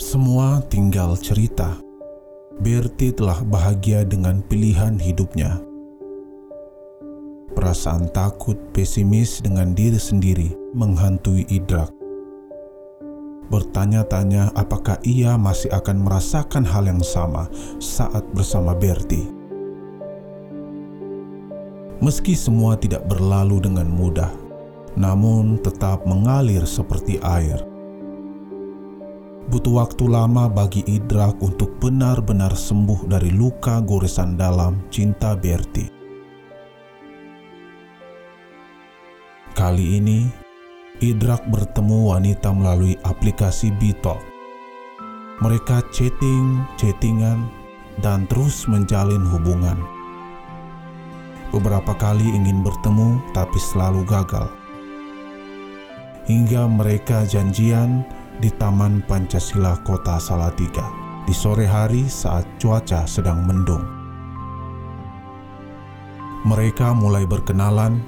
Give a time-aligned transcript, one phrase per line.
[0.00, 1.76] Semua tinggal cerita.
[2.56, 5.60] Berti telah bahagia dengan pilihan hidupnya.
[7.52, 11.92] Perasaan takut, pesimis dengan diri sendiri menghantui Idrak.
[13.52, 19.28] Bertanya-tanya apakah ia masih akan merasakan hal yang sama saat bersama Berti.
[22.00, 24.32] Meski semua tidak berlalu dengan mudah,
[24.96, 27.60] namun tetap mengalir seperti air
[29.50, 35.90] butuh waktu lama bagi Idrak untuk benar-benar sembuh dari luka goresan dalam cinta Berti.
[39.50, 40.30] Kali ini,
[41.02, 44.22] Idrak bertemu wanita melalui aplikasi Bitalk.
[45.42, 47.50] Mereka chatting, chattingan,
[47.98, 49.82] dan terus menjalin hubungan.
[51.50, 54.46] Beberapa kali ingin bertemu, tapi selalu gagal.
[56.30, 58.06] Hingga mereka janjian
[58.40, 60.88] di Taman Pancasila Kota Salatiga
[61.28, 63.84] di sore hari saat cuaca sedang mendung.
[66.48, 68.00] Mereka mulai berkenalan.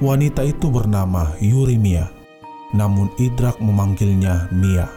[0.00, 2.08] Wanita itu bernama Yurimia,
[2.72, 4.88] namun Idrak memanggilnya Mia.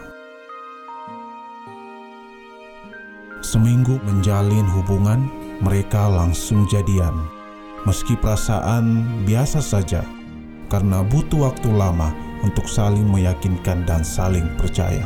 [3.44, 5.28] Seminggu menjalin hubungan,
[5.60, 7.12] mereka langsung jadian.
[7.88, 10.04] Meski perasaan biasa saja,
[10.68, 12.12] karena butuh waktu lama
[12.44, 15.04] untuk saling meyakinkan dan saling percaya.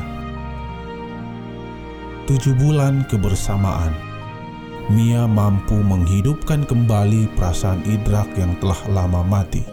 [2.25, 3.93] Tujuh bulan kebersamaan,
[4.93, 9.65] Mia mampu menghidupkan kembali perasaan Idrak yang telah lama mati.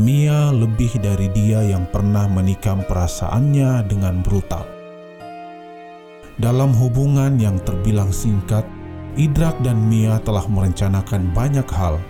[0.00, 4.64] Mia lebih dari dia yang pernah menikam perasaannya dengan brutal.
[6.40, 8.64] Dalam hubungan yang terbilang singkat,
[9.20, 12.00] Idrak dan Mia telah merencanakan banyak hal.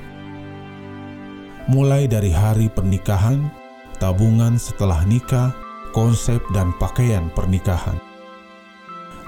[1.67, 3.62] Mulai dari hari pernikahan
[4.03, 5.55] tabungan setelah nikah,
[5.95, 7.95] konsep dan pakaian pernikahan.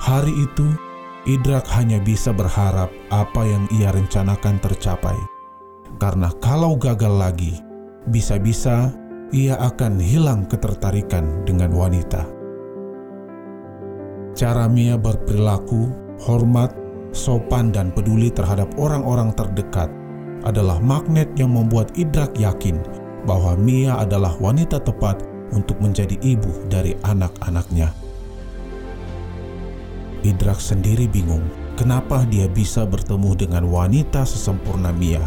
[0.02, 0.66] Hari itu,
[1.30, 5.16] Idrak hanya bisa berharap apa yang ia rencanakan tercapai.
[6.02, 7.54] Karena kalau gagal lagi,
[8.10, 8.90] bisa-bisa
[9.30, 12.26] ia akan hilang ketertarikan dengan wanita.
[14.34, 15.88] Cara Mia berperilaku,
[16.26, 16.74] hormat,
[17.14, 19.88] sopan dan peduli terhadap orang-orang terdekat
[20.42, 26.96] adalah magnet yang membuat Idrak yakin bahwa Mia adalah wanita tepat untuk menjadi ibu dari
[27.04, 27.92] anak-anaknya.
[30.24, 31.44] Idrak sendiri bingung
[31.76, 35.20] kenapa dia bisa bertemu dengan wanita sesempurna Mia.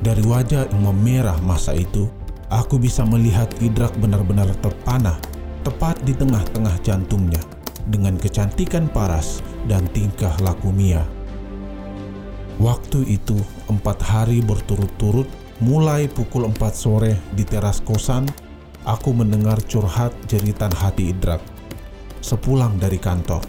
[0.00, 2.08] Dari wajah yang memerah masa itu,
[2.48, 5.20] aku bisa melihat Idrak benar-benar terpanah
[5.60, 7.40] tepat di tengah-tengah jantungnya
[7.92, 11.19] dengan kecantikan paras dan tingkah laku Mia.
[12.60, 13.40] Waktu itu,
[13.72, 15.26] empat hari berturut-turut
[15.60, 18.24] Mulai pukul 4 sore di teras kosan,
[18.88, 21.44] aku mendengar curhat jeritan hati Idrak
[22.24, 23.44] sepulang dari kantor.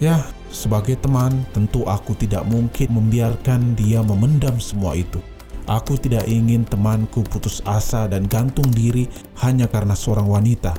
[0.00, 5.20] Ya, sebagai teman, tentu aku tidak mungkin membiarkan dia memendam semua itu.
[5.68, 9.04] Aku tidak ingin temanku putus asa dan gantung diri
[9.44, 10.72] hanya karena seorang wanita.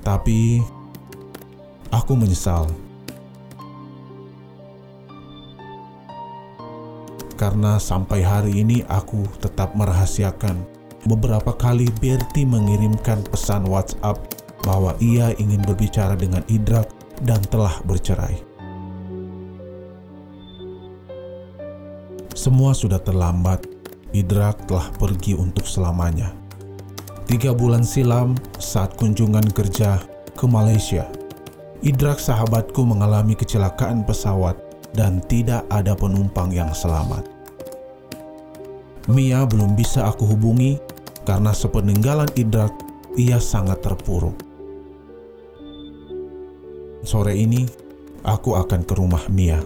[0.00, 0.64] Tapi
[1.92, 2.89] aku menyesal
[7.40, 10.60] karena sampai hari ini aku tetap merahasiakan.
[11.08, 14.20] Beberapa kali Berti mengirimkan pesan WhatsApp
[14.60, 16.92] bahwa ia ingin berbicara dengan Idrak
[17.24, 18.36] dan telah bercerai.
[22.36, 23.64] Semua sudah terlambat.
[24.12, 26.36] Idrak telah pergi untuk selamanya.
[27.24, 30.02] Tiga bulan silam saat kunjungan kerja
[30.36, 31.06] ke Malaysia,
[31.80, 37.26] Idrak sahabatku mengalami kecelakaan pesawat dan tidak ada penumpang yang selamat.
[39.10, 40.78] Mia belum bisa aku hubungi
[41.26, 42.70] karena sepeninggalan Idrak
[43.18, 44.36] ia sangat terpuruk.
[47.00, 47.64] Sore ini
[48.22, 49.58] aku akan ke rumah Mia.